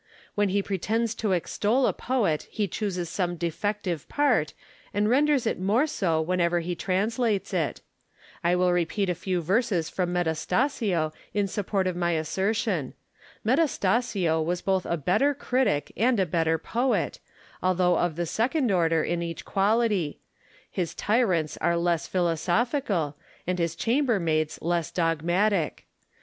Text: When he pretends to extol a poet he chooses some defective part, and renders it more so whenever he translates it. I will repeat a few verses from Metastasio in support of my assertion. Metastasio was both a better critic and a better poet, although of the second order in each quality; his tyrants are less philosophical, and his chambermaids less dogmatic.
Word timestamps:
When 0.33 0.49
he 0.49 0.63
pretends 0.63 1.13
to 1.13 1.31
extol 1.31 1.85
a 1.85 1.93
poet 1.93 2.47
he 2.49 2.67
chooses 2.67 3.07
some 3.07 3.35
defective 3.35 4.09
part, 4.09 4.55
and 4.95 5.07
renders 5.07 5.45
it 5.45 5.59
more 5.59 5.85
so 5.85 6.19
whenever 6.19 6.59
he 6.61 6.73
translates 6.73 7.53
it. 7.53 7.81
I 8.43 8.55
will 8.55 8.71
repeat 8.73 9.11
a 9.11 9.13
few 9.13 9.43
verses 9.43 9.91
from 9.91 10.11
Metastasio 10.11 11.13
in 11.35 11.47
support 11.47 11.85
of 11.85 11.95
my 11.95 12.13
assertion. 12.13 12.95
Metastasio 13.45 14.41
was 14.43 14.63
both 14.63 14.87
a 14.87 14.97
better 14.97 15.35
critic 15.35 15.91
and 15.95 16.19
a 16.19 16.25
better 16.25 16.57
poet, 16.57 17.19
although 17.61 17.99
of 17.99 18.15
the 18.15 18.25
second 18.25 18.71
order 18.71 19.03
in 19.03 19.21
each 19.21 19.45
quality; 19.45 20.17
his 20.71 20.95
tyrants 20.95 21.57
are 21.57 21.77
less 21.77 22.07
philosophical, 22.07 23.17
and 23.45 23.59
his 23.59 23.75
chambermaids 23.75 24.57
less 24.63 24.89
dogmatic. 24.89 25.85